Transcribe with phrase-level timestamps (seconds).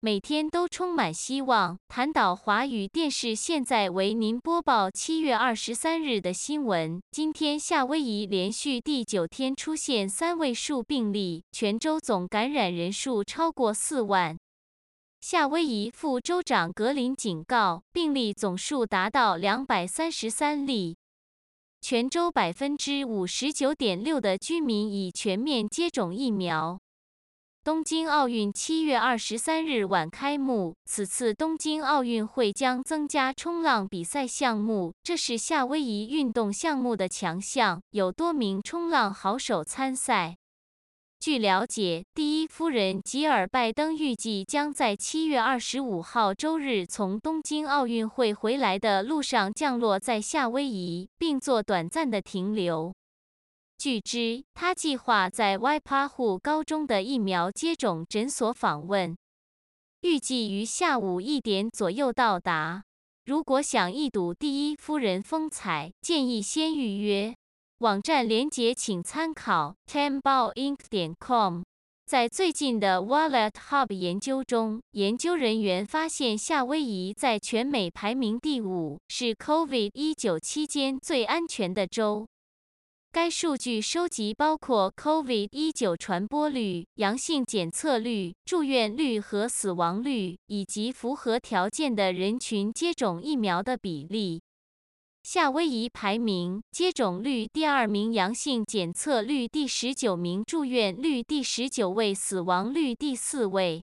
[0.00, 1.76] 每天都充满希望。
[1.88, 7.02] 潭岛华语电视现在为您播报七月二十三日的新闻。
[7.10, 14.38] 今天夏威夷连续第九天出现三位数病例，全州总感染人数超过四万。
[15.20, 20.96] 夏威夷副州长格林警告，病例总数达到两百三十三例。
[21.80, 26.78] 全州百分之五十九点六的居民已全面接种疫苗。
[27.68, 40.36] 东京奥运七月二十三日晚开幕，此次东京奥运会将增加冲浪比赛项目，这是夏威夷运动项目的强项，有多名冲浪好手参赛。
[41.20, 52.94] 据了解，第一夫人吉尔拜登预计将在七月二十五号周日从东京奥运会回来的路上降落在夏威夷，并做短暂的停留。
[53.78, 59.16] 据知，他计划在 Waipahu 高中的疫苗接种诊所访问，
[60.00, 62.82] 预计于下午一点左右到达。
[63.24, 67.32] 如果想一睹第一夫人风采，建议先预约。
[67.78, 71.62] 网站连接请参考 tenbaoinc.com。
[72.04, 82.26] 在最近的 Wallet Hub 研究中，研究人员发现夏威夷在全美排名第五，是 COVID-19 期间最安全的州。
[83.10, 94.42] 该数据收集包括 COVID-19 传播率、阳性检测率、住院率和死亡率，以及符合条件的人群接种疫苗的比例。
[95.22, 103.82] 夏威夷排名接种率第二名，阳性检测率第十九名，住院率第十九位，死亡率第四位。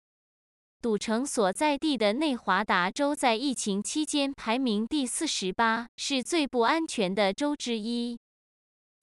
[0.81, 8.19] 赌城所在地的内华达州在疫情期间排名第四十八，是最不安全的州之一。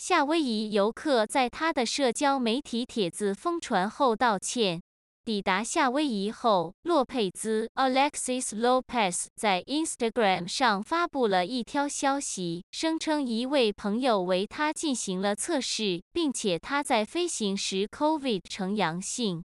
[0.02, 4.82] 夏威夷游客在他的社交媒体帖子疯传后道歉。
[5.26, 19.44] 抵达夏威夷后，洛佩兹 （Alexis Lopez） 在 Instagram 上发布了一条消息，声称一位朋友为他进行了测试，并且他在飞行时 COVID 呈阳性。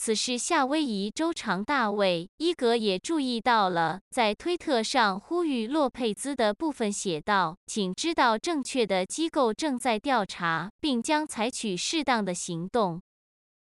[0.00, 13.02] 此事，夏威夷州长大卫·伊格也注意到了，在推特上呼吁洛佩兹的部分写道：“请知道，正确的机构正在调查，并将采取适当的行动。”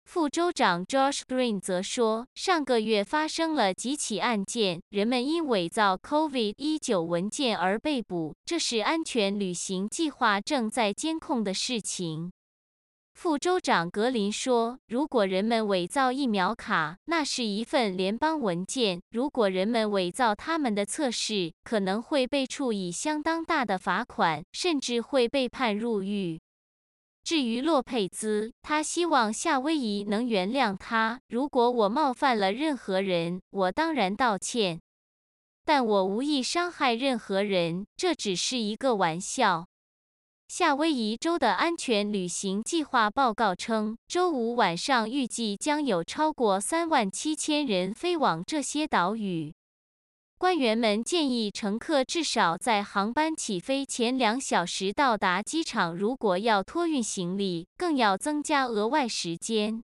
[0.05, 12.31] 副州长 Josh Green 则说：“上个月发生了几起案件，人们因伪造 COVID-19 文件而被捕，这是安全旅行计划正在监控的事情。”
[13.23, 26.41] 副州长格林说：“如果人们伪造疫苗卡，那是一份联邦文件；如果人们伪造他们的测试，可能会被处以相当大的罚款，甚至会被判入狱。”
[27.23, 31.21] 至于洛佩兹，他希望夏威夷能原谅他。
[31.29, 34.81] 如果我冒犯了任何人，我当然道歉，
[35.67, 39.67] 但我无意伤害任何人，这只是一个玩笑。
[40.53, 49.55] 夏威夷州的安全旅行计划报告称，周五晚上预计将有超过三万七千人飞往这些岛屿。
[50.37, 59.85] 官员们建议乘客至少在航班起飞前两小时到达机场，如果要托运行李，更要增加额外时间。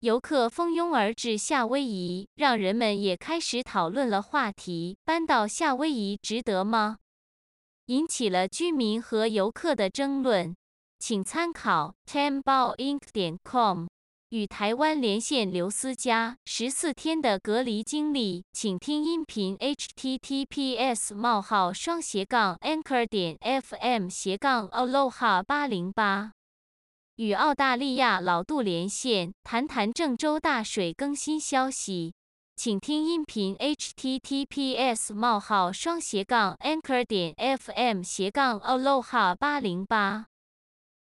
[0.00, 6.96] 游客蜂拥而至夏威夷，让人们也开始讨论了话题：搬到夏威夷值得吗？
[7.86, 10.56] 引起了居民和游客的争论，
[10.98, 13.86] 请参考 tenbaoinc.com。
[14.30, 26.32] 与台湾连线刘思佳十四天的隔离经历，请听音频 https 冒号双斜杠 anchor 点 fm 斜杠 aloha 八零八。
[27.16, 32.14] 与澳大利亚老杜连线，谈谈郑州大水更新消息。
[32.56, 40.33] 请听音频：https: 冒号双斜杠 anchor 点 fm 斜杠 aloha 八零八。